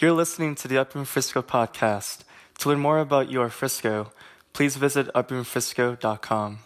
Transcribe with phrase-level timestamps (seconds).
[0.00, 2.20] You're listening to the Upper Room Frisco podcast.
[2.60, 4.12] To learn more about your Frisco,
[4.54, 6.60] please visit uproomfrisco.com.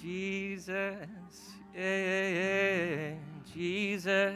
[0.00, 0.96] Jesus,
[1.76, 3.12] yeah, yeah,
[3.52, 4.34] Jesus.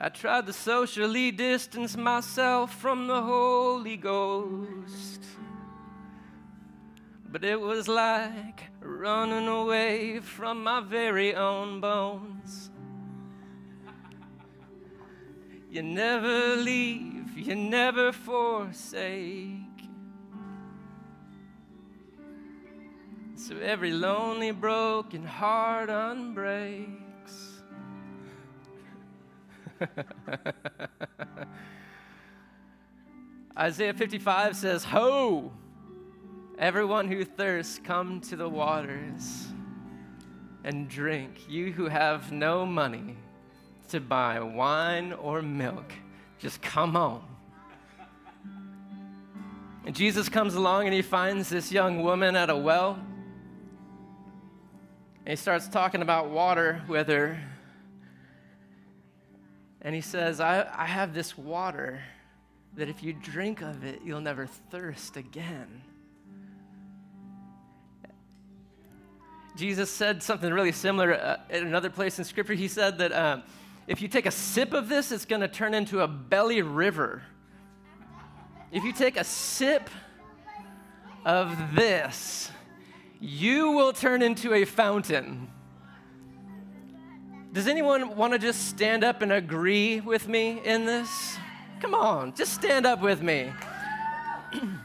[0.00, 5.24] I tried to socially distance myself from the Holy Ghost,
[7.34, 12.70] but it was like running away from my very own bones.
[15.68, 19.58] You never leave, you never forsake.
[23.34, 26.92] So every lonely, broken heart unbreaks.
[33.58, 35.52] Isaiah 55 says, Ho!
[36.58, 39.48] Everyone who thirsts, come to the waters
[40.62, 41.48] and drink.
[41.48, 43.16] You who have no money
[43.88, 45.92] to buy wine or milk,
[46.38, 47.24] just come on.
[49.84, 52.98] And Jesus comes along and he finds this young woman at a well.
[55.26, 57.38] And he starts talking about water with her.
[59.82, 62.00] And he says, I, I have this water
[62.76, 65.82] that if you drink of it, you'll never thirst again.
[69.56, 72.54] Jesus said something really similar uh, in another place in Scripture.
[72.54, 73.38] He said that uh,
[73.86, 77.22] if you take a sip of this, it's going to turn into a belly river.
[78.72, 79.88] If you take a sip
[81.24, 82.50] of this,
[83.20, 85.48] you will turn into a fountain.
[87.52, 91.36] Does anyone want to just stand up and agree with me in this?
[91.80, 93.52] Come on, just stand up with me.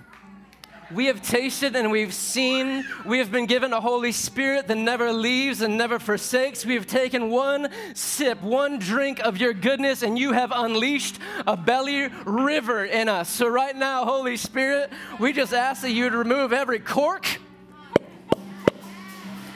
[0.91, 2.85] we have tasted and we've seen.
[3.05, 6.65] We have been given a Holy Spirit that never leaves and never forsakes.
[6.65, 11.55] We have taken one sip, one drink of your goodness, and you have unleashed a
[11.55, 13.29] belly river in us.
[13.29, 17.27] So, right now, Holy Spirit, we just ask that you would remove every cork,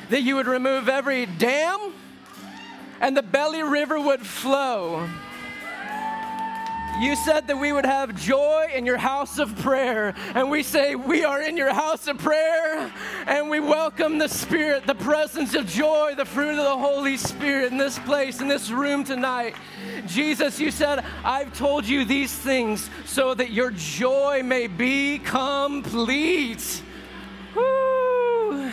[0.10, 1.94] that you would remove every dam
[3.04, 5.10] and the belly river would flow.
[7.00, 10.14] You said that we would have joy in your house of prayer.
[10.36, 12.94] And we say, We are in your house of prayer.
[13.26, 17.72] And we welcome the Spirit, the presence of joy, the fruit of the Holy Spirit
[17.72, 19.56] in this place, in this room tonight.
[20.06, 26.84] Jesus, you said, I've told you these things so that your joy may be complete.
[27.56, 28.72] Woo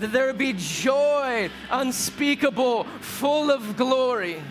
[0.00, 4.42] that there be joy unspeakable, full of glory.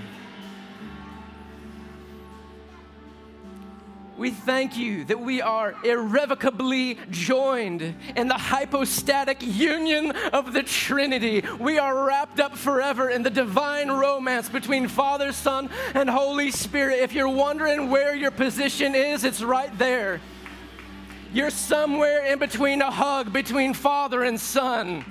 [4.19, 11.41] We thank you that we are irrevocably joined in the hypostatic union of the Trinity.
[11.57, 16.99] We are wrapped up forever in the divine romance between Father, Son, and Holy Spirit.
[16.99, 20.19] If you're wondering where your position is, it's right there.
[21.31, 25.05] You're somewhere in between a hug between Father and Son.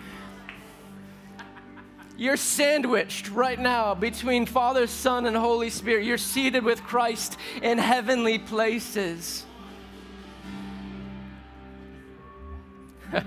[2.19, 6.05] You're sandwiched right now between Father, Son, and Holy Spirit.
[6.05, 9.47] You're seated with Christ in heavenly places.
[13.13, 13.23] yeah,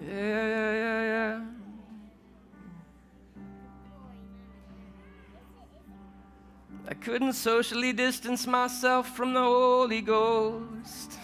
[0.00, 1.40] yeah, yeah, yeah.
[6.88, 11.18] I couldn't socially distance myself from the Holy Ghost.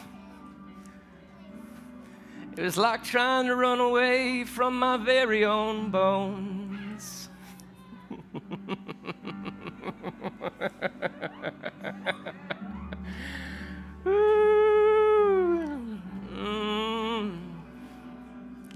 [2.58, 7.28] It was like trying to run away from my very own bones.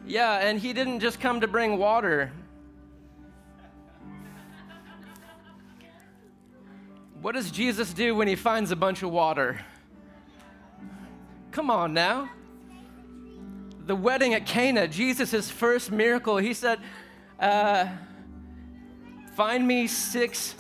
[0.05, 2.31] Yeah, and he didn't just come to bring water.
[7.23, 9.59] What does Jesus do when he finds a bunch of water?
[11.51, 12.29] Come on now
[13.87, 16.79] the wedding at Cana, Jesus' first miracle, he said,
[17.41, 17.89] uh,
[19.35, 20.55] Find me six,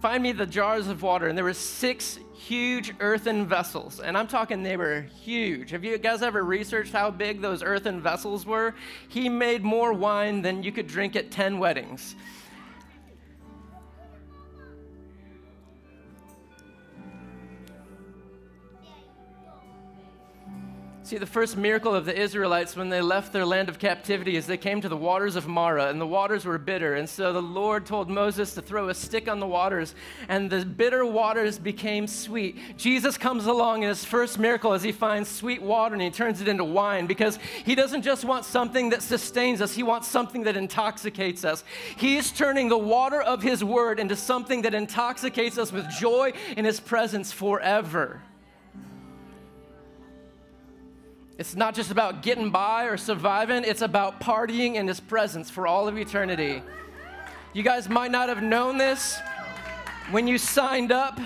[0.00, 1.26] find me the jars of water.
[1.26, 4.00] And there were six huge earthen vessels.
[4.00, 5.70] And I'm talking they were huge.
[5.70, 8.74] Have you guys ever researched how big those earthen vessels were?
[9.08, 12.14] He made more wine than you could drink at 10 weddings.
[21.12, 24.46] See, the first miracle of the Israelites when they left their land of captivity is
[24.46, 26.94] they came to the waters of Marah, and the waters were bitter.
[26.94, 29.94] And so the Lord told Moses to throw a stick on the waters,
[30.30, 32.78] and the bitter waters became sweet.
[32.78, 36.40] Jesus comes along in his first miracle as he finds sweet water and he turns
[36.40, 40.44] it into wine because he doesn't just want something that sustains us, he wants something
[40.44, 41.62] that intoxicates us.
[41.98, 46.32] He is turning the water of his word into something that intoxicates us with joy
[46.56, 48.22] in his presence forever.
[51.42, 55.66] It's not just about getting by or surviving, it's about partying in His presence for
[55.66, 56.62] all of eternity.
[57.52, 59.18] You guys might not have known this
[60.12, 61.18] when you signed up.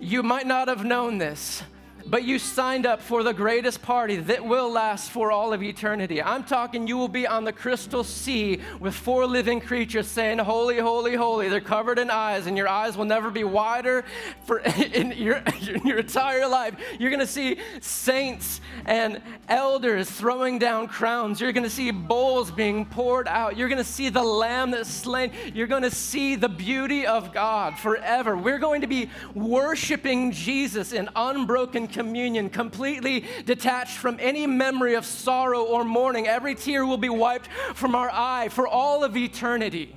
[0.00, 1.62] You might not have known this
[2.06, 6.22] but you signed up for the greatest party that will last for all of eternity.
[6.22, 10.78] I'm talking you will be on the crystal sea with four living creatures saying, Holy,
[10.78, 11.48] holy, holy.
[11.48, 14.04] They're covered in eyes, and your eyes will never be wider
[14.44, 14.58] for
[14.92, 16.74] in your, in your entire life.
[16.98, 21.40] You're going to see saints and elders throwing down crowns.
[21.40, 23.56] You're going to see bowls being poured out.
[23.56, 25.32] You're going to see the lamb that's slain.
[25.54, 28.36] You're going to see the beauty of God forever.
[28.36, 35.04] We're going to be worshiping Jesus in unbroken communion, completely detached from any memory of
[35.06, 36.26] sorrow or mourning.
[36.26, 39.96] Every tear will be wiped from our eye for all of eternity.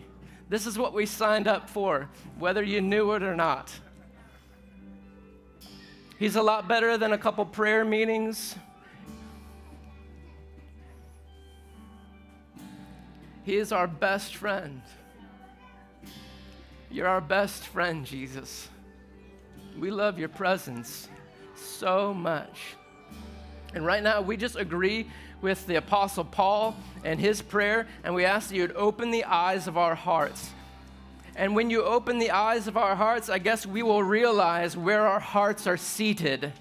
[0.49, 3.73] This is what we signed up for, whether you knew it or not.
[6.19, 8.55] He's a lot better than a couple prayer meetings.
[13.43, 14.81] He is our best friend.
[16.89, 18.69] You're our best friend, Jesus.
[19.77, 21.09] We love your presence
[21.55, 22.75] so much.
[23.73, 25.07] And right now, we just agree
[25.41, 29.25] with the Apostle Paul and his prayer, and we ask that you would open the
[29.25, 30.51] eyes of our hearts.
[31.35, 35.05] And when you open the eyes of our hearts, I guess we will realize where
[35.05, 36.53] our hearts are seated.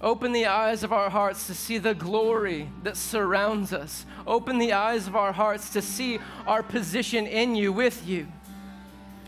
[0.00, 4.06] Open the eyes of our hearts to see the glory that surrounds us.
[4.26, 8.26] Open the eyes of our hearts to see our position in you, with you.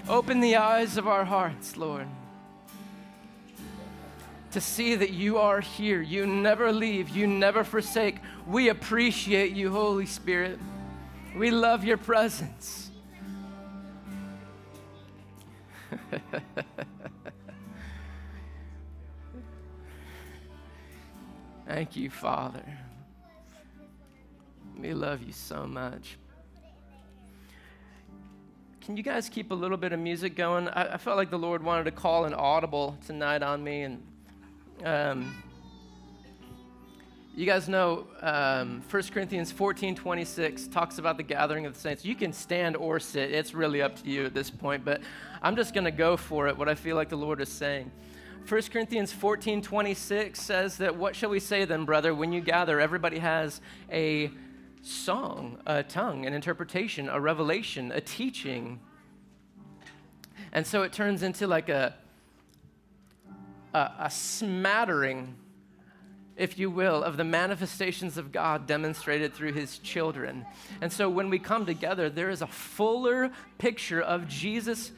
[0.09, 2.09] Open the eyes of our hearts, Lord
[4.55, 6.01] to see that you are here.
[6.01, 8.19] You never leave, you never forsake.
[8.47, 10.61] We appreciate you, Holy Spirit.
[11.37, 12.93] We love your presence.
[21.67, 22.63] Thank you, Father.
[24.79, 26.17] We love you so much.
[28.83, 30.69] Can you guys keep a little bit of music going?
[30.69, 34.01] I, I, felt like the Lord wanted to call an audible tonight on me, and
[34.83, 35.35] um,
[37.37, 42.05] you guys know um, 1 Corinthians 14 26 talks about the gathering of the saints.
[42.05, 45.01] You can stand or sit, it's really up to you at this point, but
[45.43, 47.91] I'm just going to go for it, what I feel like the Lord is saying.
[48.49, 52.79] 1 Corinthians 14 26 says that, What shall we say then, brother, when you gather?
[52.79, 53.61] Everybody has
[53.91, 54.31] a
[54.83, 58.81] song, a tongue, an interpretation, a revelation, a teaching.
[60.53, 61.95] And so it turns into like a
[63.75, 65.35] a, a smattering,
[66.37, 70.47] if you will, of the manifestations of God demonstrated through his children.
[70.81, 74.93] And so when we come together, there is a fuller picture of Jesus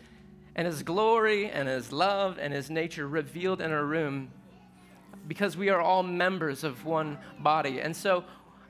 [0.54, 4.30] and his glory and his love and his nature revealed in a room
[5.26, 7.80] because we are all members of one body.
[7.80, 8.24] And so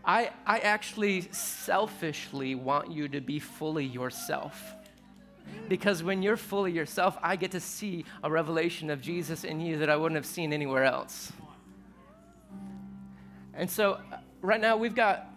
[0.04, 4.74] I, I actually selfishly want you to be fully yourself.
[5.68, 9.78] Because when you're fully yourself, I get to see a revelation of Jesus in you
[9.78, 11.32] that I wouldn't have seen anywhere else.
[13.54, 13.98] And so,
[14.42, 15.30] right now, we've got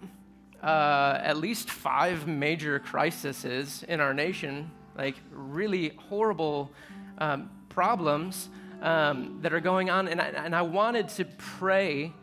[0.62, 6.72] uh, at least five major crises in our nation, like really horrible
[7.17, 8.50] um, problems
[8.81, 10.07] um, that are going on.
[10.07, 12.13] And I, and I wanted to pray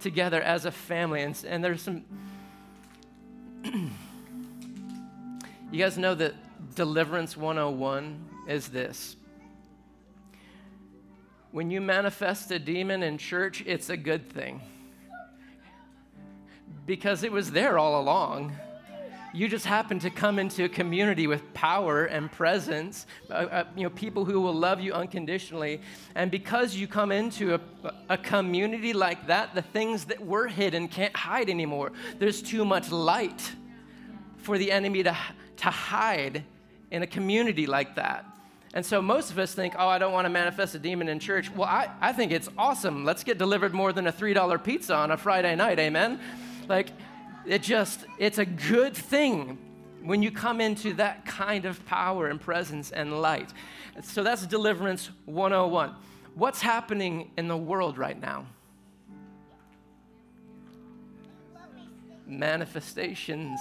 [0.00, 1.22] together as a family.
[1.22, 2.04] And, and there's some.
[3.64, 3.90] you
[5.78, 6.34] guys know that
[6.74, 9.16] Deliverance 101 is this
[11.52, 14.62] when you manifest a demon in church, it's a good thing
[16.86, 18.56] because it was there all along.
[19.34, 23.82] You just happen to come into a community with power and presence, uh, uh, you
[23.82, 25.80] know, people who will love you unconditionally.
[26.14, 27.60] And because you come into a,
[28.10, 31.92] a community like that, the things that were hidden can't hide anymore.
[32.18, 33.52] There's too much light
[34.38, 35.16] for the enemy to,
[35.58, 36.44] to hide
[36.92, 38.26] in a community like that.
[38.74, 41.18] And so most of us think, oh, I don't want to manifest a demon in
[41.18, 41.50] church.
[41.50, 43.04] Well, I, I think it's awesome.
[43.04, 46.20] Let's get delivered more than a $3 pizza on a Friday night, amen?
[46.68, 46.90] Like,
[47.46, 49.58] it just, it's a good thing
[50.02, 53.52] when you come into that kind of power and presence and light.
[54.02, 55.94] So that's deliverance 101.
[56.34, 58.46] What's happening in the world right now?
[62.26, 63.60] Manifestations.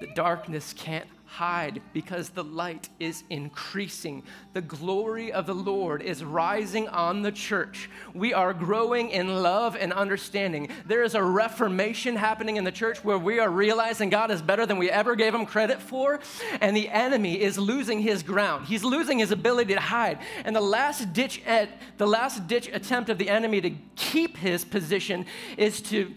[0.00, 4.22] The darkness can't hide because the light is increasing.
[4.52, 7.88] The glory of the Lord is rising on the church.
[8.12, 10.68] We are growing in love and understanding.
[10.84, 14.66] There is a reformation happening in the church where we are realizing God is better
[14.66, 16.20] than we ever gave him credit for,
[16.60, 18.66] and the enemy is losing his ground.
[18.66, 20.18] He's losing his ability to hide.
[20.44, 24.66] And the last ditch at, the last ditch attempt of the enemy to keep his
[24.66, 25.24] position
[25.56, 26.12] is to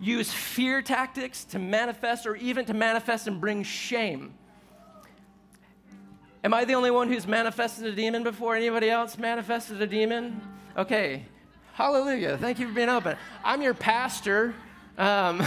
[0.00, 4.34] use fear tactics to manifest or even to manifest and bring shame.
[6.44, 8.56] Am I the only one who's manifested a demon before?
[8.56, 10.40] Anybody else manifested a demon?
[10.76, 11.24] Okay.
[11.74, 12.36] Hallelujah.
[12.36, 13.16] Thank you for being open.
[13.44, 14.52] I'm your pastor.
[14.98, 15.46] Um,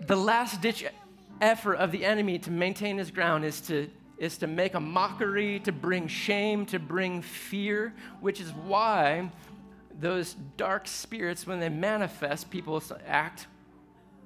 [0.00, 0.86] the last ditch
[1.42, 5.60] effort of the enemy to maintain his ground is to is to make a mockery,
[5.60, 9.30] to bring shame, to bring fear, which is why
[10.00, 13.46] those dark spirits, when they manifest, people act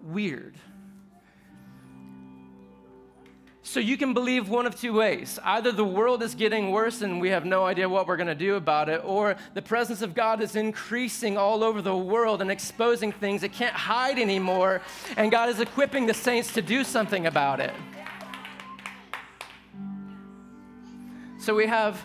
[0.05, 0.55] weird.
[3.71, 5.39] So you can believe one of two ways.
[5.45, 8.35] Either the world is getting worse and we have no idea what we're going to
[8.35, 12.51] do about it, or the presence of God is increasing all over the world and
[12.51, 14.83] exposing things it can't hide anymore,
[15.17, 17.73] and God is equipping the saints to do something about it.
[21.39, 22.05] So we have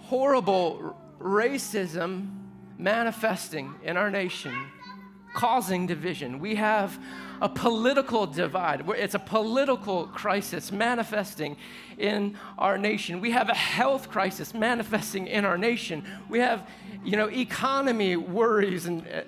[0.00, 2.28] horrible racism
[2.76, 4.52] manifesting in our nation,
[5.34, 6.38] causing division.
[6.38, 6.98] We have
[7.40, 8.88] a political divide.
[8.90, 11.56] It's a political crisis manifesting
[11.98, 13.20] in our nation.
[13.20, 16.04] We have a health crisis manifesting in our nation.
[16.28, 16.68] We have,
[17.04, 19.22] you know, economy worries and, uh,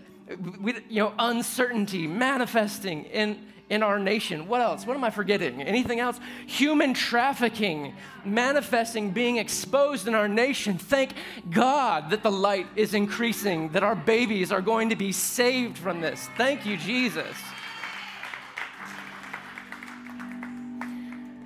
[0.89, 3.39] you know, uncertainty manifesting in
[3.71, 4.47] in our nation.
[4.47, 4.87] What else?
[4.87, 5.63] What am I forgetting?
[5.63, 6.21] Anything else?
[6.47, 7.95] Human trafficking
[8.25, 10.77] manifesting, being exposed in our nation.
[10.77, 11.15] Thank
[11.51, 16.01] God that the light is increasing, that our babies are going to be saved from
[16.01, 16.29] this.
[16.37, 17.37] Thank you, Jesus.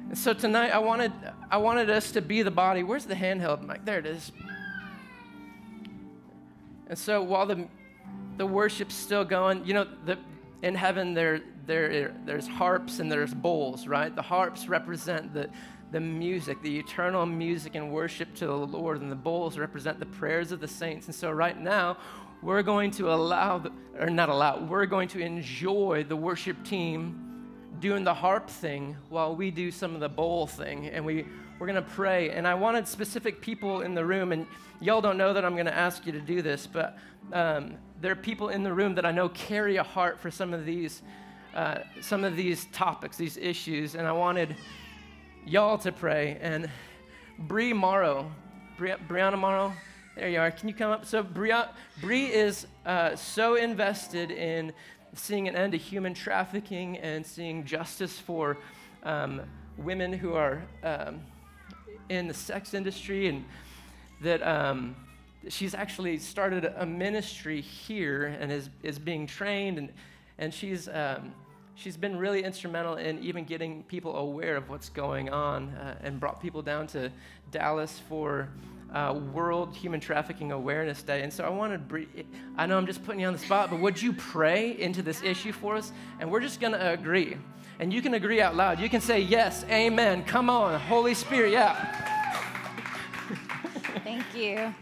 [0.08, 1.12] And so tonight I wanted,
[1.50, 2.82] I wanted us to be the body.
[2.82, 3.84] Where's the handheld mic?
[3.84, 4.32] There it is.
[6.88, 7.68] And so while the,
[8.38, 10.18] the worship's still going, you know, the,
[10.62, 14.14] in heaven there, there, there's harps and there's bowls, right?
[14.14, 15.48] The harps represent the,
[15.92, 20.06] the music, the eternal music and worship to the Lord, and the bowls represent the
[20.06, 21.06] prayers of the saints.
[21.06, 21.98] And so right now,
[22.42, 27.24] we're going to allow, the, or not allow, we're going to enjoy the worship team
[27.80, 30.88] doing the harp thing while we do some of the bowl thing.
[30.88, 31.26] And we,
[31.58, 32.30] we're going to pray.
[32.30, 34.46] And I wanted specific people in the room, and
[34.80, 36.96] y'all don't know that I'm going to ask you to do this, but
[37.32, 40.54] um, there are people in the room that I know carry a heart for some
[40.54, 41.02] of these,
[41.58, 43.96] uh, some of these topics, these issues.
[43.96, 44.54] And I wanted
[45.44, 46.38] y'all to pray.
[46.40, 46.70] And
[47.36, 48.30] Bree Morrow,
[48.76, 49.72] Bri- Brianna Morrow,
[50.14, 50.52] there you are.
[50.52, 51.04] Can you come up?
[51.04, 54.72] So Bree is uh, so invested in
[55.14, 58.56] seeing an end to human trafficking and seeing justice for
[59.02, 59.40] um,
[59.76, 61.22] women who are um,
[62.08, 63.44] in the sex industry, and
[64.22, 64.94] that um,
[65.48, 69.88] she's actually started a ministry here and is, is being trained, and,
[70.38, 71.32] and she's, um,
[71.78, 76.18] she's been really instrumental in even getting people aware of what's going on uh, and
[76.18, 77.10] brought people down to
[77.52, 78.48] Dallas for
[78.92, 81.22] uh, World Human Trafficking Awareness Day.
[81.22, 82.06] And so I want to,
[82.56, 85.22] I know I'm just putting you on the spot, but would you pray into this
[85.22, 85.92] issue for us?
[86.18, 87.36] And we're just going to agree.
[87.78, 88.80] And you can agree out loud.
[88.80, 90.24] You can say, Yes, amen.
[90.24, 91.94] Come on, Holy Spirit, yeah.
[94.02, 94.74] Thank you.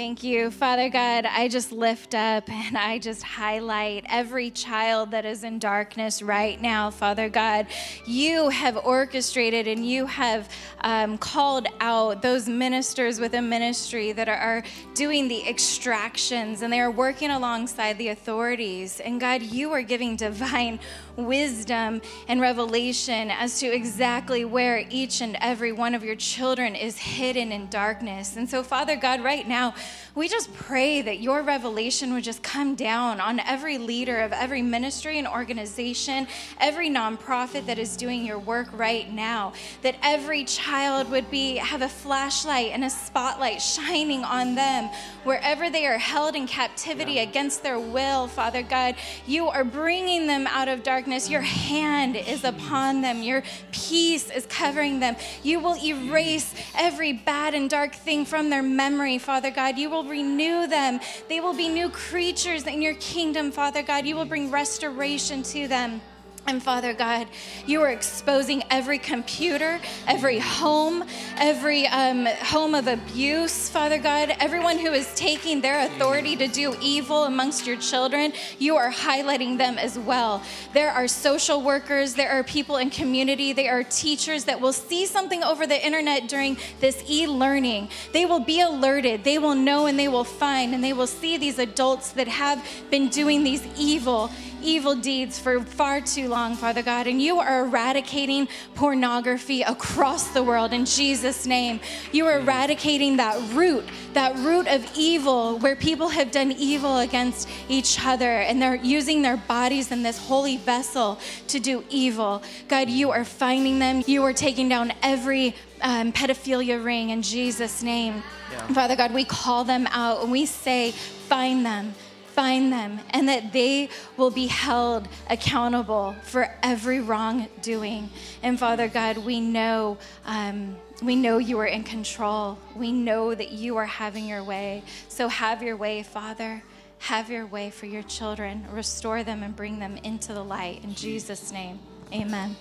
[0.00, 0.50] Thank you.
[0.50, 5.58] Father God, I just lift up and I just highlight every child that is in
[5.58, 7.66] darkness right now, Father God.
[8.06, 14.38] You have orchestrated and you have um, called out those ministers within ministry that are,
[14.38, 14.62] are
[14.94, 19.00] doing the extractions and they are working alongside the authorities.
[19.00, 20.80] And God, you are giving divine
[21.16, 26.96] wisdom and revelation as to exactly where each and every one of your children is
[26.96, 28.36] hidden in darkness.
[28.36, 29.74] And so, Father God, right now,
[30.14, 34.62] we just pray that your revelation would just come down on every leader of every
[34.62, 36.26] ministry and organization,
[36.58, 39.52] every nonprofit that is doing your work right now,
[39.82, 44.88] that every child would be have a flashlight and a spotlight shining on them
[45.24, 48.96] wherever they are held in captivity against their will, Father God.
[49.26, 51.09] You are bringing them out of darkness.
[51.10, 53.22] Your hand is upon them.
[53.22, 55.16] Your peace is covering them.
[55.42, 59.76] You will erase every bad and dark thing from their memory, Father God.
[59.76, 61.00] You will renew them.
[61.28, 64.06] They will be new creatures in your kingdom, Father God.
[64.06, 66.00] You will bring restoration to them.
[66.46, 67.28] And Father God,
[67.66, 69.78] you are exposing every computer,
[70.08, 71.04] every home,
[71.36, 76.74] every um, home of abuse, Father God, everyone who is taking their authority to do
[76.82, 80.42] evil amongst your children, you are highlighting them as well.
[80.72, 85.06] There are social workers, there are people in community, there are teachers that will see
[85.06, 87.90] something over the internet during this e learning.
[88.12, 91.36] They will be alerted, they will know, and they will find, and they will see
[91.36, 94.30] these adults that have been doing these evil
[94.62, 100.42] evil deeds for far too long, Father God, and you are eradicating pornography across the
[100.42, 101.80] world in Jesus' name.
[102.12, 103.84] You are eradicating that root,
[104.14, 109.20] that root of evil where people have done evil against each other and they're using
[109.20, 111.18] their bodies in this holy vessel
[111.48, 112.42] to do evil.
[112.68, 114.02] God, you are finding them.
[114.06, 118.22] You are taking down every um, pedophilia ring in Jesus' name.
[118.52, 118.66] Yeah.
[118.68, 121.94] Father God, we call them out and we say, find them
[122.40, 128.08] find them and that they will be held accountable for every wrongdoing.
[128.42, 129.98] And Father God, we know.
[130.24, 132.58] Um, we know you are in control.
[132.74, 134.82] We know that you are having your way.
[135.08, 136.62] So have your way, Father.
[137.00, 138.66] Have your way for your children.
[138.72, 140.82] Restore them and bring them into the light.
[140.82, 141.78] In Jesus' name,
[142.10, 142.56] amen.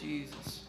[0.00, 0.65] Jesus.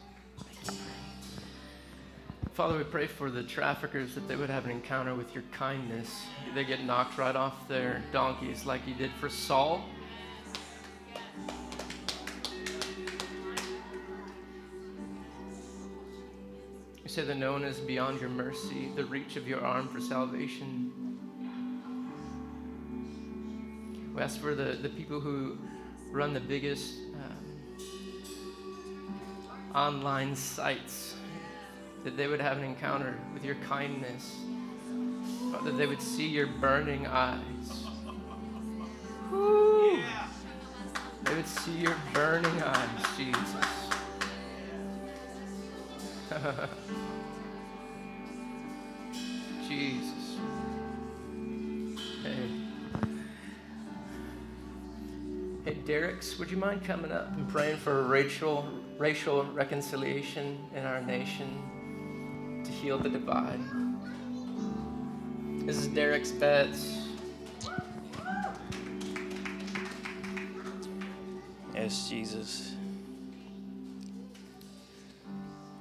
[2.57, 6.23] Father, we pray for the traffickers that they would have an encounter with your kindness.
[6.55, 9.85] They get knocked right off their donkeys like you did for Saul.
[17.03, 20.01] You say that no one is beyond your mercy, the reach of your arm for
[20.01, 20.91] salvation.
[24.15, 25.59] We ask for the, the people who
[26.09, 27.77] run the biggest um,
[29.75, 31.16] online sites
[32.07, 34.37] that they would have an encounter with your kindness,
[35.61, 37.83] that they would see your burning eyes.
[39.29, 39.99] Woo.
[41.23, 42.87] They would see your burning eyes,
[43.17, 43.65] Jesus.
[49.67, 50.37] Jesus.
[52.23, 52.49] Hey.
[55.65, 58.65] Hey, Derek's, would you mind coming up and praying for racial,
[58.97, 61.76] racial reconciliation in our nation?
[62.67, 63.59] To heal the divide.
[65.65, 67.07] This is Derek's beds.
[71.73, 72.73] Yes, Jesus.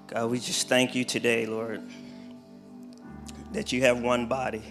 [0.07, 1.83] God, we just thank you today, Lord,
[3.53, 4.63] that you have one body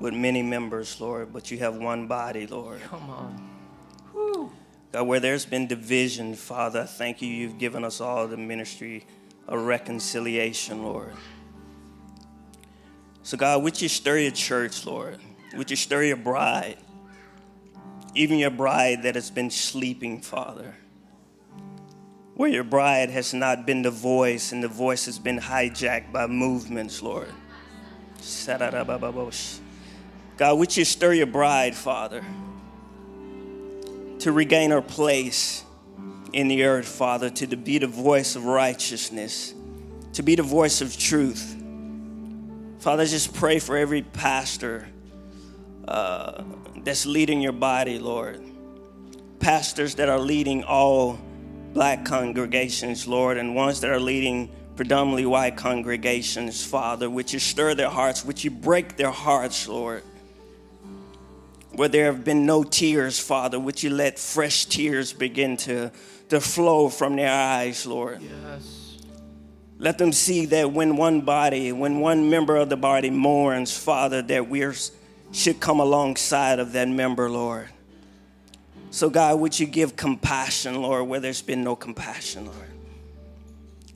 [0.00, 2.80] with many members, Lord, but you have one body, Lord.
[2.82, 3.50] Come on.
[4.12, 4.50] Whew.
[4.90, 7.28] God, where there's been division, Father, I thank you.
[7.28, 9.04] You've given us all the ministry
[9.48, 11.14] a reconciliation, Lord.
[13.22, 15.18] So, God, would you stir your church, Lord?
[15.56, 16.76] Would you stir your bride?
[18.14, 20.74] Even your bride that has been sleeping, Father.
[22.34, 26.26] Where your bride has not been the voice and the voice has been hijacked by
[26.26, 27.30] movements, Lord.
[30.36, 32.24] God, would you stir your bride, Father,
[34.20, 35.64] to regain her place
[36.36, 39.54] in the earth, Father, to be the voice of righteousness,
[40.12, 41.56] to be the voice of truth.
[42.80, 44.86] Father, I just pray for every pastor
[45.88, 46.44] uh,
[46.84, 48.42] that's leading your body, Lord.
[49.40, 51.18] Pastors that are leading all
[51.72, 57.08] black congregations, Lord, and ones that are leading predominantly white congregations, Father.
[57.08, 58.26] Would you stir their hearts?
[58.26, 60.02] Would you break their hearts, Lord?
[61.76, 65.92] Where there have been no tears, Father, would you let fresh tears begin to
[66.28, 68.20] to flow from their eyes, Lord.
[68.20, 68.98] Yes.
[69.78, 74.22] Let them see that when one body, when one member of the body mourns, Father,
[74.22, 74.66] that we
[75.32, 77.68] should come alongside of that member, Lord.
[78.90, 82.70] So, God, would you give compassion, Lord, where there's been no compassion, Lord?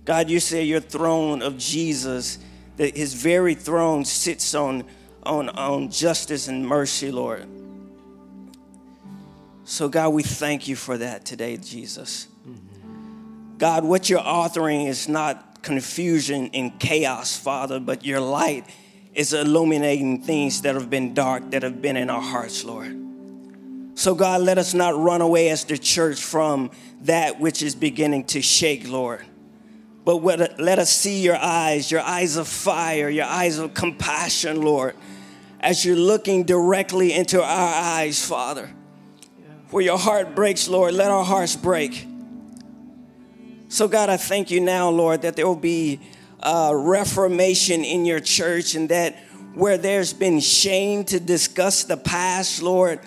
[0.05, 2.39] God, you say your throne of Jesus,
[2.77, 4.85] that his very throne sits on,
[5.23, 7.47] on, on justice and mercy, Lord.
[9.71, 12.27] So, God, we thank you for that today, Jesus.
[13.57, 18.67] God, what you're authoring is not confusion and chaos, Father, but your light
[19.15, 22.97] is illuminating things that have been dark, that have been in our hearts, Lord.
[23.95, 28.25] So, God, let us not run away as the church from that which is beginning
[28.25, 29.25] to shake, Lord.
[30.05, 30.17] But
[30.59, 34.97] let us see your eyes, your eyes of fire, your eyes of compassion, Lord,
[35.61, 38.69] as you're looking directly into our eyes, Father.
[39.71, 42.07] Where your heart breaks, Lord, let our hearts break.
[43.69, 46.01] So, God, I thank you now, Lord, that there will be
[46.41, 49.17] a reformation in your church and that
[49.55, 53.01] where there's been shame to discuss the past, Lord,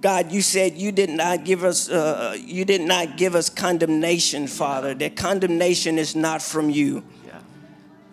[0.00, 4.46] God, you said you did not give us uh, you did not give us condemnation,
[4.46, 4.92] Father.
[4.92, 7.02] That condemnation is not from you.
[7.26, 7.40] Yeah.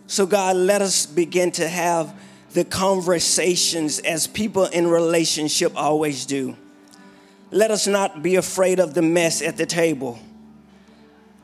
[0.08, 2.18] So God, let us begin to have
[2.54, 6.56] the conversations as people in relationship always do.
[7.52, 10.18] Let us not be afraid of the mess at the table.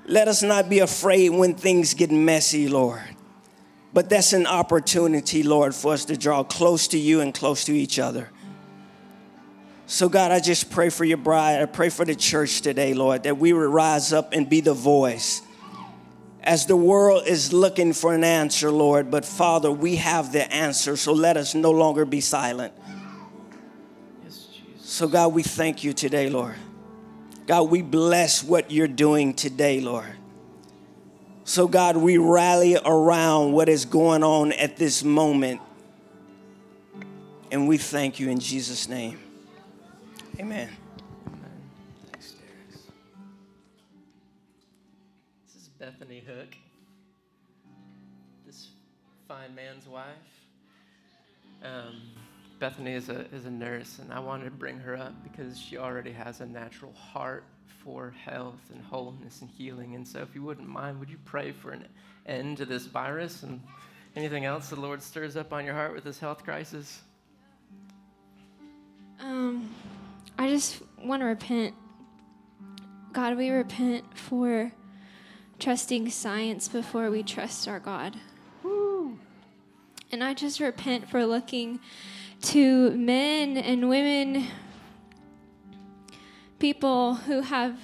[0.06, 3.02] Let us not be afraid when things get messy, Lord.
[3.94, 7.74] But that's an opportunity, Lord, for us to draw close to you and close to
[7.74, 8.30] each other.
[9.86, 11.62] So, God, I just pray for your bride.
[11.62, 14.74] I pray for the church today, Lord, that we would rise up and be the
[14.74, 15.42] voice.
[16.44, 20.96] As the world is looking for an answer, Lord, but Father, we have the answer,
[20.96, 22.74] so let us no longer be silent.
[24.90, 26.56] So, God, we thank you today, Lord.
[27.46, 30.14] God, we bless what you're doing today, Lord.
[31.44, 35.60] So, God, we rally around what is going on at this moment.
[37.52, 39.20] And we thank you in Jesus' name.
[40.40, 40.70] Amen.
[42.14, 42.36] This
[45.54, 46.56] is Bethany Hook,
[48.46, 48.70] this
[49.28, 50.06] fine man's wife.
[51.62, 52.17] Um,
[52.60, 55.78] Bethany is a, is a nurse, and I wanted to bring her up because she
[55.78, 57.44] already has a natural heart
[57.84, 59.96] for health and wholeness and healing.
[59.96, 61.88] And so, if you wouldn't mind, would you pray for an
[62.26, 63.62] end to this virus and
[64.16, 67.02] anything else the Lord stirs up on your heart with this health crisis?
[69.20, 69.70] Um,
[70.38, 71.76] I just want to repent.
[73.14, 74.72] God, we repent for
[75.60, 78.16] trusting science before we trust our God.
[80.12, 81.80] And I just repent for looking
[82.42, 84.48] to men and women,
[86.60, 87.80] people who have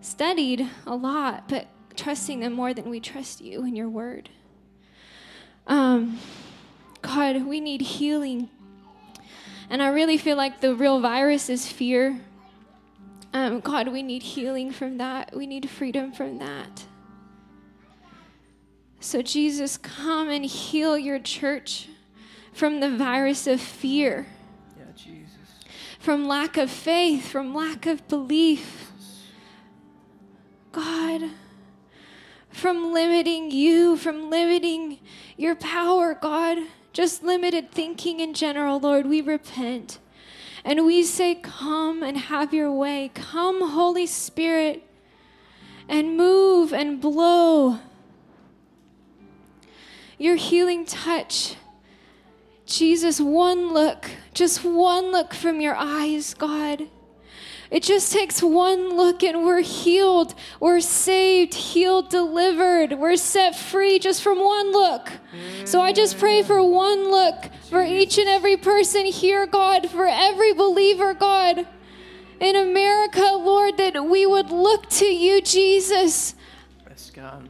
[0.00, 4.30] studied a lot, but trusting them more than we trust you and your word.
[5.66, 6.18] Um,
[7.02, 8.48] God, we need healing
[9.70, 12.20] and I really feel like the real virus is fear.
[13.32, 15.34] Um, God, we need healing from that.
[15.34, 16.86] We need freedom from that.
[18.98, 21.88] So, Jesus, come and heal your church
[22.52, 24.26] from the virus of fear,
[24.76, 25.30] Yeah, Jesus.
[25.98, 28.92] from lack of faith, from lack of belief.
[30.72, 31.30] God,
[32.50, 34.98] from limiting you, from limiting
[35.36, 36.58] your power, God
[36.92, 39.98] just limited thinking in general, Lord, we repent.
[40.64, 43.10] And we say, Come and have your way.
[43.14, 44.86] Come, Holy Spirit,
[45.88, 47.78] and move and blow
[50.18, 51.56] your healing touch.
[52.70, 56.88] Jesus, one look, just one look from your eyes, God.
[57.68, 63.98] It just takes one look and we're healed, we're saved, healed, delivered, we're set free
[63.98, 65.10] just from one look.
[65.64, 70.06] So I just pray for one look for each and every person here, God, for
[70.06, 71.66] every believer, God,
[72.40, 76.34] in America, Lord, that we would look to you, Jesus.
[76.88, 77.48] Yes, God.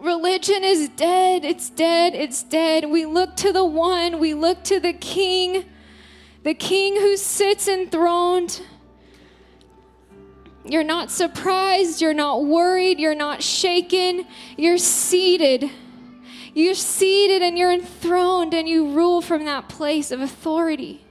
[0.00, 1.44] Religion is dead.
[1.44, 2.14] It's dead.
[2.14, 2.88] It's dead.
[2.88, 4.18] We look to the one.
[4.18, 5.66] We look to the King,
[6.42, 8.62] the King who sits enthroned.
[10.64, 12.00] You're not surprised.
[12.00, 12.98] You're not worried.
[12.98, 14.26] You're not shaken.
[14.56, 15.70] You're seated.
[16.54, 21.04] You're seated and you're enthroned and you rule from that place of authority.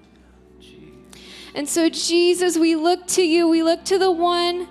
[1.53, 3.47] And so, Jesus, we look to you.
[3.47, 4.67] We look to the one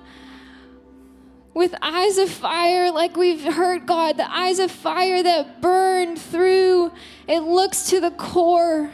[1.58, 6.92] with eyes of fire, like we've heard, God, the eyes of fire that burn through.
[7.26, 8.92] It looks to the core.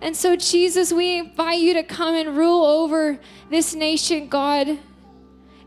[0.00, 3.18] And so, Jesus, we invite you to come and rule over
[3.50, 4.78] this nation, God.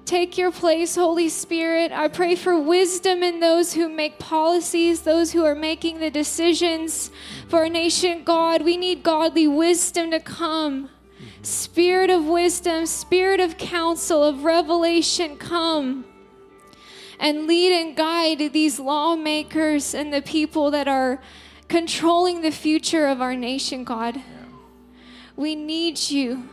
[0.05, 1.91] Take your place, Holy Spirit.
[1.91, 7.11] I pray for wisdom in those who make policies, those who are making the decisions
[7.49, 8.61] for our nation, God.
[8.61, 10.89] We need godly wisdom to come.
[11.43, 16.05] Spirit of wisdom, spirit of counsel, of revelation, come
[17.19, 21.19] and lead and guide these lawmakers and the people that are
[21.67, 24.21] controlling the future of our nation, God.
[25.35, 26.49] We need you.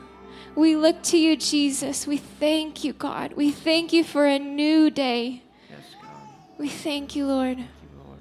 [0.55, 2.07] We look to you, Jesus.
[2.07, 3.33] We thank you, God.
[3.33, 5.43] We thank you for a new day.
[5.71, 6.11] Yes, God.
[6.59, 7.57] We thank you, Lord.
[7.57, 8.19] Thank you, Lord.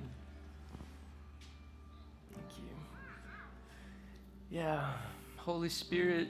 [2.33, 4.57] Thank you.
[4.57, 4.93] Yeah,
[5.37, 6.27] Holy Spirit,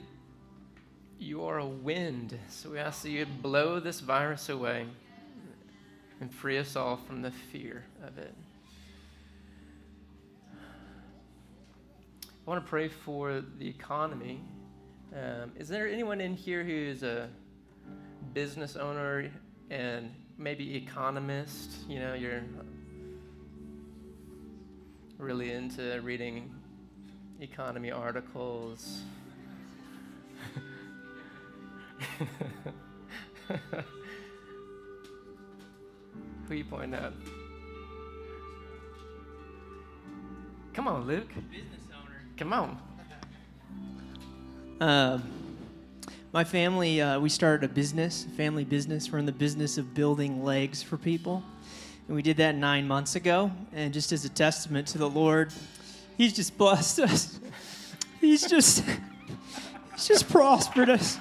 [1.20, 2.38] you are a wind.
[2.50, 4.86] So we ask that you blow this virus away
[6.20, 8.34] and free us all from the fear of it.
[12.48, 14.42] I want to pray for the economy.
[15.14, 17.30] Um, is there anyone in here who is a
[18.34, 19.30] business owner
[19.70, 21.72] and maybe economist?
[21.90, 22.42] You know, you're
[25.18, 26.54] really into reading
[27.42, 29.02] economy articles.
[36.48, 37.14] Who you pointing at?
[40.74, 41.28] Come on, Luke.
[41.52, 42.22] business owner.
[42.38, 42.78] Come on.
[44.80, 45.24] Um,
[46.34, 49.12] my family, uh, we started a business, a family business.
[49.12, 51.44] We're in the business of building legs for people.
[52.08, 53.52] And we did that nine months ago.
[53.74, 55.52] And just as a testament to the Lord,
[56.18, 57.40] He's just blessed us.
[58.22, 58.84] He's just,
[59.98, 61.18] He's just prospered us.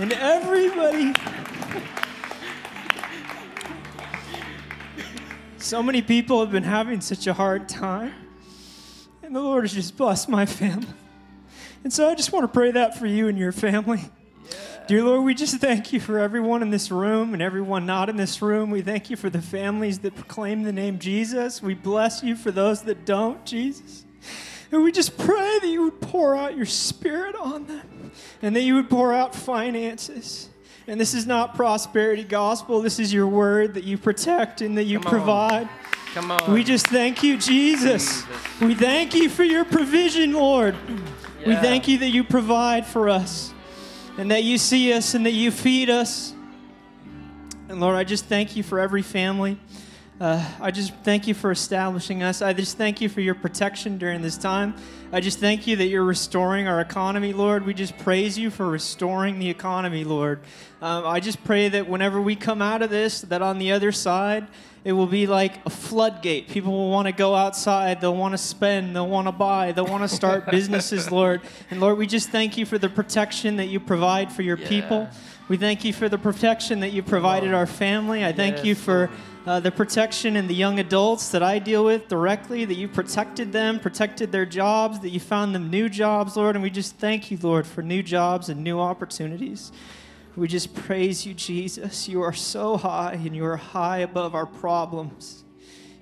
[0.00, 1.14] And everybody,
[5.58, 8.12] so many people have been having such a hard time.
[9.22, 10.88] And the Lord has just blessed my family.
[11.84, 14.00] And so I just want to pray that for you and your family.
[14.88, 18.16] Dear Lord, we just thank you for everyone in this room and everyone not in
[18.16, 18.72] this room.
[18.72, 21.62] We thank you for the families that proclaim the name Jesus.
[21.62, 24.04] We bless you for those that don't, Jesus.
[24.72, 28.62] And we just pray that you would pour out your spirit on them and that
[28.62, 30.48] you would pour out finances.
[30.86, 32.80] And this is not prosperity gospel.
[32.80, 35.68] This is your word that you protect and that you Come provide.
[36.14, 36.52] Come on.
[36.52, 38.22] We just thank you, Jesus.
[38.22, 38.60] Jesus.
[38.60, 40.76] We thank you for your provision, Lord.
[41.46, 43.54] We thank you that you provide for us
[44.18, 46.34] and that you see us and that you feed us.
[47.68, 49.58] And Lord, I just thank you for every family.
[50.20, 52.42] Uh, I just thank you for establishing us.
[52.42, 54.74] I just thank you for your protection during this time.
[55.14, 57.64] I just thank you that you're restoring our economy, Lord.
[57.64, 60.40] We just praise you for restoring the economy, Lord.
[60.82, 63.92] Um, I just pray that whenever we come out of this, that on the other
[63.92, 64.46] side,
[64.84, 66.48] it will be like a floodgate.
[66.48, 68.02] People will want to go outside.
[68.02, 68.94] They'll want to spend.
[68.94, 69.72] They'll want to buy.
[69.72, 71.40] They'll want to start businesses, Lord.
[71.70, 75.08] And Lord, we just thank you for the protection that you provide for your people.
[75.48, 78.24] We thank you for the protection that you provided our family.
[78.24, 79.10] I thank you for Lord.
[79.46, 83.52] Uh, the protection in the young adults that I deal with directly, that you protected
[83.52, 86.56] them, protected their jobs, that you found them new jobs, Lord.
[86.56, 89.72] And we just thank you, Lord, for new jobs and new opportunities.
[90.36, 92.08] We just praise you, Jesus.
[92.08, 95.44] You are so high and you are high above our problems.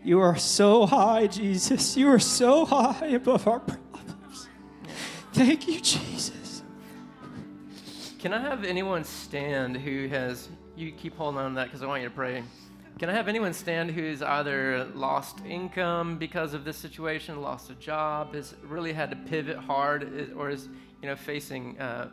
[0.02, 1.96] You are so high, Jesus.
[1.96, 4.48] You are so high above our problems.
[5.32, 6.62] Thank you, Jesus.
[8.18, 11.86] Can I have anyone stand who has, you keep holding on to that because I
[11.86, 12.42] want you to pray.
[12.98, 17.74] Can I have anyone stand who's either lost income because of this situation, lost a
[17.74, 20.68] job, has really had to pivot hard, or is,
[21.00, 22.08] you know, facing uh,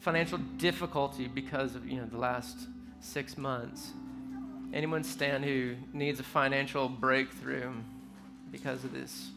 [0.00, 2.58] financial difficulty because of, you know, the last
[2.98, 3.92] six months?
[4.74, 7.70] Anyone stand who needs a financial breakthrough
[8.50, 9.30] because of this?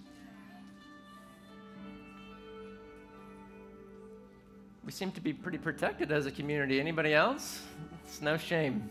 [4.84, 6.80] We seem to be pretty protected as a community.
[6.80, 7.62] Anybody else?
[8.06, 8.89] It's no shame.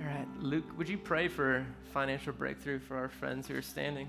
[0.00, 4.08] All right, Luke, would you pray for financial breakthrough for our friends who are standing?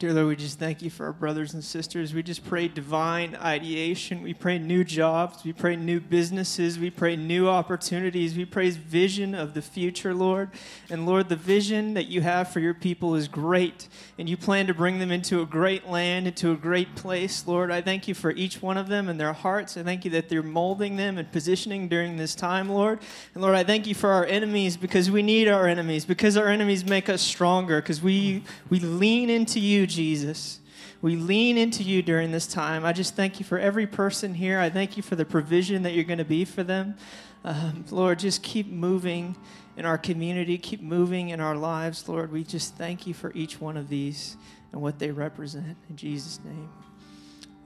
[0.00, 2.12] Dear Lord, we just thank you for our brothers and sisters.
[2.12, 4.22] We just pray divine ideation.
[4.22, 5.44] We pray new jobs.
[5.44, 6.80] We pray new businesses.
[6.80, 8.36] We pray new opportunities.
[8.36, 10.50] We praise vision of the future, Lord.
[10.90, 13.86] And Lord, the vision that you have for your people is great.
[14.18, 17.70] And you plan to bring them into a great land, into a great place, Lord.
[17.70, 19.76] I thank you for each one of them and their hearts.
[19.76, 22.98] I thank you that they're molding them and positioning during this time, Lord.
[23.34, 26.48] And Lord, I thank you for our enemies because we need our enemies, because our
[26.48, 30.60] enemies make us stronger, because we, we lean into you, Jesus.
[31.02, 32.84] We lean into you during this time.
[32.84, 34.58] I just thank you for every person here.
[34.58, 36.96] I thank you for the provision that you're going to be for them.
[37.44, 39.36] Um, Lord, just keep moving
[39.76, 42.32] in our community, keep moving in our lives, Lord.
[42.32, 44.36] We just thank you for each one of these
[44.72, 45.76] and what they represent.
[45.90, 46.70] In Jesus' name,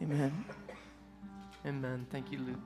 [0.02, 0.44] amen.
[1.66, 2.07] Amen.
[2.11, 2.57] Thank you, Luke.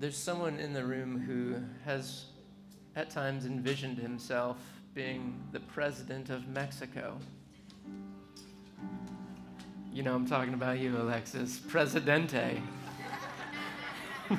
[0.00, 2.24] There's someone in the room who has
[2.96, 4.58] at times envisioned himself
[4.94, 7.16] being the president of Mexico.
[9.92, 11.58] You know, I'm talking about you, Alexis.
[11.58, 12.62] Presidente.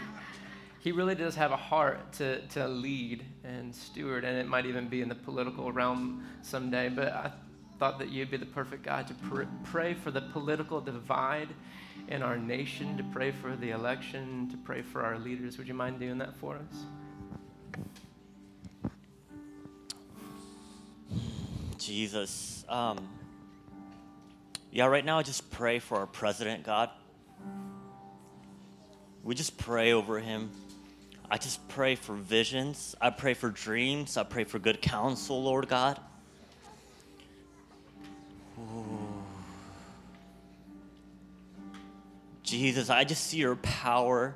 [0.79, 4.87] he really does have a heart to, to lead and steward, and it might even
[4.87, 6.89] be in the political realm someday.
[6.89, 7.31] But I
[7.79, 11.49] thought that you'd be the perfect guy to pr- pray for the political divide
[12.07, 15.57] in our nation, to pray for the election, to pray for our leaders.
[15.57, 16.85] Would you mind doing that for us?
[21.77, 22.65] Jesus.
[22.69, 23.07] Um,
[24.71, 26.89] yeah, right now I just pray for our president, God.
[29.23, 30.49] We just pray over him.
[31.29, 32.95] I just pray for visions.
[32.99, 34.17] I pray for dreams.
[34.17, 35.99] I pray for good counsel, Lord God.
[38.59, 39.23] Ooh.
[42.43, 44.35] Jesus, I just see your power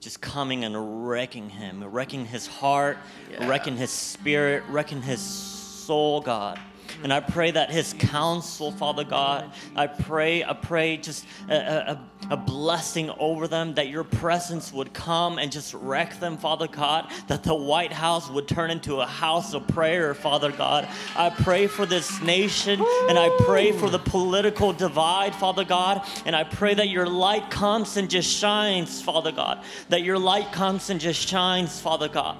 [0.00, 2.98] just coming and wrecking him, wrecking his heart,
[3.30, 3.48] Yeah.
[3.48, 6.60] wrecking his spirit, wrecking his soul, God.
[7.02, 12.08] And I pray that his counsel, Father God, I pray, I pray just a, a,
[12.30, 17.10] a blessing over them, that your presence would come and just wreck them, Father God,
[17.28, 20.88] that the White House would turn into a house of prayer, Father God.
[21.14, 26.34] I pray for this nation and I pray for the political divide, Father God, and
[26.34, 30.90] I pray that your light comes and just shines, Father God, that your light comes
[30.90, 32.38] and just shines, Father God.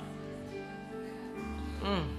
[1.82, 2.17] Mm.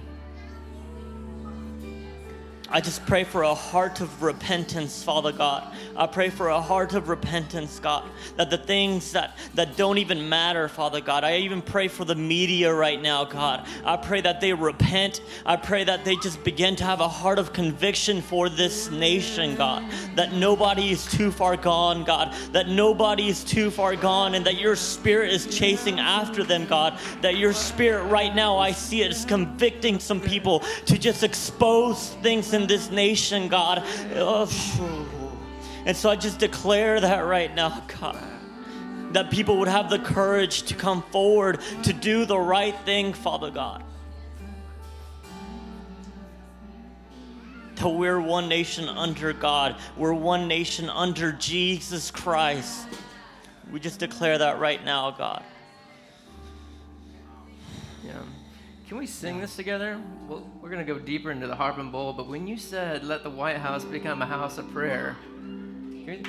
[2.72, 5.74] I just pray for a heart of repentance, Father God.
[5.96, 10.28] I pray for a heart of repentance, God, that the things that, that don't even
[10.28, 11.24] matter, Father God.
[11.24, 13.66] I even pray for the media right now, God.
[13.84, 15.20] I pray that they repent.
[15.44, 19.56] I pray that they just begin to have a heart of conviction for this nation,
[19.56, 19.84] God.
[20.14, 22.32] That nobody is too far gone, God.
[22.52, 27.00] That nobody is too far gone, and that your spirit is chasing after them, God.
[27.20, 32.10] That your spirit right now, I see it is convicting some people to just expose
[32.22, 33.82] things in this nation, God.
[34.14, 34.48] Oh,
[35.86, 38.22] And so I just declare that right now, God.
[39.12, 43.50] That people would have the courage to come forward to do the right thing, Father
[43.50, 43.82] God.
[47.76, 52.86] That we're one nation under God, we're one nation under Jesus Christ.
[53.72, 55.42] We just declare that right now, God.
[58.04, 58.12] Yeah.
[58.90, 60.02] Can we sing this together?
[60.26, 63.04] Well, we're going to go deeper into the harp and bowl, but when you said,
[63.04, 66.24] let the White House become a house of prayer, we-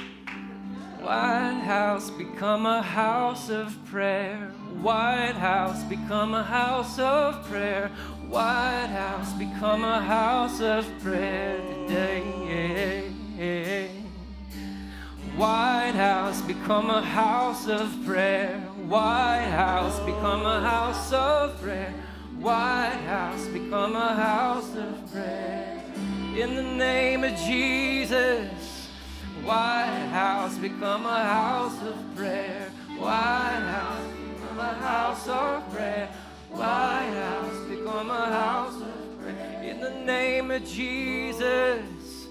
[1.00, 4.54] White House become a house of prayer.
[4.80, 7.90] White House become a house of prayer.
[8.30, 13.10] White House become a house of prayer today.
[15.36, 18.60] White House become a house of prayer.
[18.88, 21.92] White House become a house of prayer.
[22.42, 25.84] White House become a house of prayer.
[26.36, 28.88] In the name of Jesus.
[29.44, 32.72] White House become a house of prayer.
[32.98, 36.10] White House become a house of prayer.
[36.50, 39.62] White House become a house of prayer.
[39.64, 42.26] In the name of Jesus.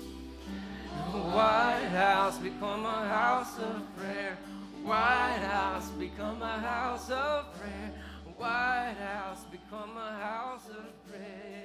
[1.12, 4.36] White House become a house of prayer.
[4.82, 7.92] White House become a house of prayer.
[8.40, 11.59] White House become a house of prayer.